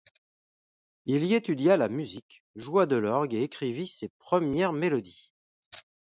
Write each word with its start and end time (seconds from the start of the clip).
Il 1.05 1.23
y 1.25 1.35
étudia 1.35 1.77
la 1.77 1.87
musique, 1.87 2.41
joua 2.55 2.87
de 2.87 2.95
l'orgue 2.95 3.35
et 3.35 3.43
écrivit 3.43 3.87
ses 3.87 4.09
premières 4.17 4.73
mélodies. 4.73 5.31